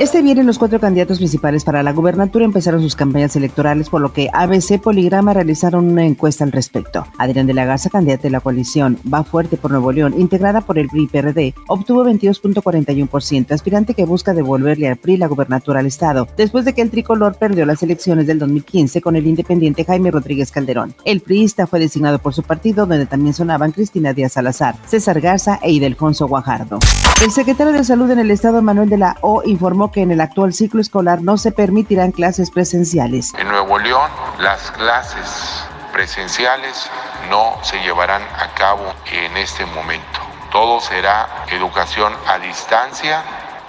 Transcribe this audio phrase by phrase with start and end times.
[0.00, 4.12] Este viernes los cuatro candidatos principales para la gubernatura empezaron sus campañas electorales, por lo
[4.12, 7.04] que ABC Poligrama realizaron una encuesta al respecto.
[7.18, 10.78] Adrián de la Garza, candidato de la coalición Va Fuerte por Nuevo León, integrada por
[10.78, 16.64] el PRI-PRD, obtuvo 22.41%, aspirante que busca devolverle al PRI la gubernatura al Estado, después
[16.64, 20.94] de que el tricolor perdió las elecciones del 2015 con el independiente Jaime Rodríguez Calderón.
[21.04, 25.58] El priista fue designado por su partido, donde también sonaban Cristina Díaz Salazar, César Garza
[25.60, 26.78] e Idelfonso Guajardo.
[27.24, 30.20] El secretario de Salud en el Estado, Manuel de la O, informó que en el
[30.20, 33.34] actual ciclo escolar no se permitirán clases presenciales.
[33.38, 36.88] En Nuevo León, las clases presenciales
[37.30, 40.20] no se llevarán a cabo en este momento.
[40.50, 43.22] Todo será educación a distancia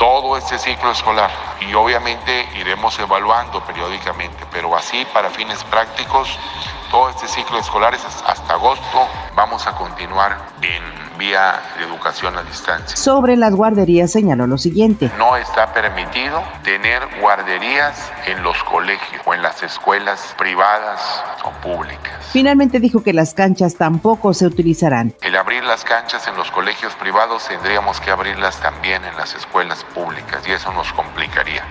[0.00, 6.38] todo este ciclo escolar y obviamente iremos evaluando periódicamente, pero así para fines prácticos,
[6.90, 12.42] todo este ciclo escolar es hasta agosto, vamos a continuar en vía de educación a
[12.42, 12.96] distancia.
[12.96, 15.10] Sobre las guarderías señaló lo siguiente.
[15.16, 21.00] No está permitido tener guarderías en los colegios o en las escuelas privadas
[21.44, 22.26] o públicas.
[22.32, 25.14] Finalmente dijo que las canchas tampoco se utilizarán.
[25.22, 29.84] El abrir las canchas en los colegios privados tendríamos que abrirlas también en las escuelas
[29.94, 31.64] públicas y eso nos complicaría.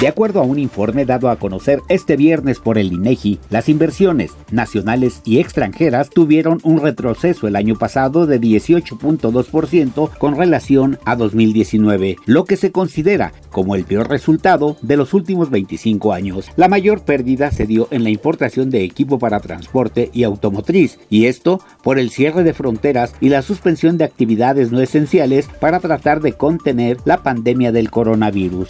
[0.00, 4.32] De acuerdo a un informe dado a conocer este viernes por el INEGI, las inversiones
[4.50, 12.16] nacionales y extranjeras tuvieron un retroceso el año pasado de 18.2% con relación a 2019,
[12.26, 16.50] lo que se considera como el peor resultado de los últimos 25 años.
[16.56, 21.26] La mayor pérdida se dio en la importación de equipo para transporte y automotriz, y
[21.26, 26.20] esto por el cierre de fronteras y la suspensión de actividades no esenciales para tratar
[26.20, 28.66] de contener la pandemia del coronavirus.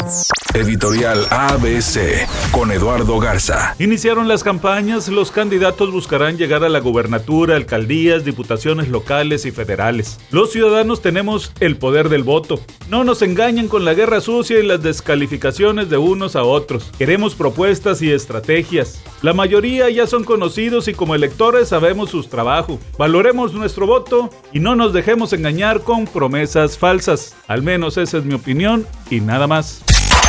[0.54, 3.74] Editorial ABC con Eduardo Garza.
[3.80, 10.20] Iniciaron las campañas, los candidatos buscarán llegar a la gubernatura, alcaldías, diputaciones locales y federales.
[10.30, 12.60] Los ciudadanos tenemos el poder del voto.
[12.88, 16.90] No nos engañen con la guerra sucia y descalificaciones de unos a otros.
[16.98, 19.02] Queremos propuestas y estrategias.
[19.22, 22.78] La mayoría ya son conocidos y como electores sabemos sus trabajos.
[22.98, 27.34] Valoremos nuestro voto y no nos dejemos engañar con promesas falsas.
[27.48, 29.82] Al menos esa es mi opinión y nada más.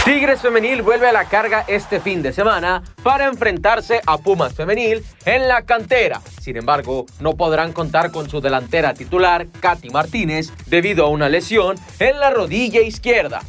[0.06, 5.03] Tigres Femenil vuelve a la carga este fin de semana para enfrentarse a Pumas Femenil
[5.25, 6.22] en la cantera.
[6.39, 11.75] Sin embargo, no podrán contar con su delantera titular, Katy Martínez, debido a una lesión
[11.97, 13.41] en la rodilla izquierda.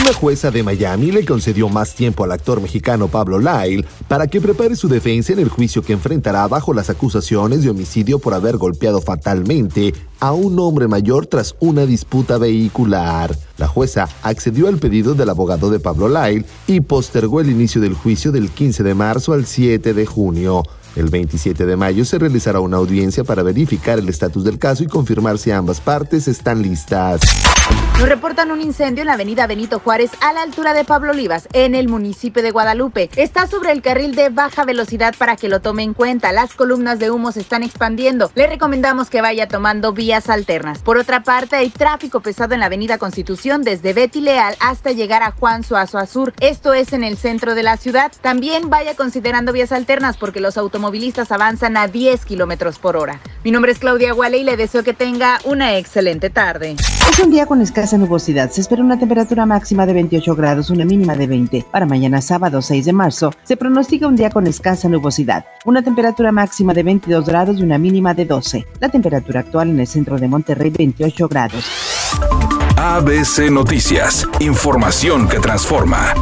[0.00, 4.40] Una jueza de Miami le concedió más tiempo al actor mexicano Pablo Lyle para que
[4.40, 8.56] prepare su defensa en el juicio que enfrentará bajo las acusaciones de homicidio por haber
[8.56, 13.36] golpeado fatalmente a un hombre mayor tras una disputa vehicular.
[13.58, 17.92] La jueza accedió al pedido del abogado de Pablo Lyle y postergó el inicio del
[17.92, 20.62] juicio del 15 de marzo al 7 de junio.
[20.96, 24.86] El 27 de mayo se realizará una audiencia para verificar el estatus del caso y
[24.86, 27.20] confirmar si ambas partes están listas.
[28.00, 31.48] Nos reportan un incendio en la avenida Benito Juárez a la altura de Pablo Olivas,
[31.52, 33.10] en el municipio de Guadalupe.
[33.14, 36.32] Está sobre el carril de baja velocidad para que lo tome en cuenta.
[36.32, 38.30] Las columnas de humo se están expandiendo.
[38.34, 40.78] Le recomendamos que vaya tomando vías alternas.
[40.78, 45.22] Por otra parte, hay tráfico pesado en la avenida Constitución desde Betty Leal hasta llegar
[45.22, 46.32] a Juan Suazo Azur.
[46.40, 48.12] Esto es en el centro de la ciudad.
[48.22, 50.56] También vaya considerando vías alternas porque los
[50.90, 53.20] automovilistas avanzan a 10 kilómetros por hora.
[53.44, 56.76] Mi nombre es Claudia Guale y le deseo que tenga una excelente tarde.
[57.10, 58.50] Es un día con escasa nubosidad.
[58.50, 61.66] Se espera una temperatura máxima de 28 grados, una mínima de 20.
[61.70, 65.44] Para mañana sábado 6 de marzo se pronostica un día con escasa nubosidad.
[65.64, 68.66] Una temperatura máxima de 22 grados y una mínima de 12.
[68.80, 71.64] La temperatura actual en el centro de Monterrey 28 grados.
[72.76, 74.26] ABC Noticias.
[74.40, 76.14] Información que transforma.